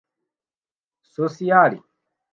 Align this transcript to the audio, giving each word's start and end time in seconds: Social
Social 1.03 1.83